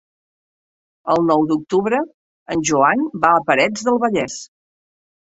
[1.15, 1.99] El nou d'octubre
[2.55, 4.39] en Joan va a Parets del Vallès.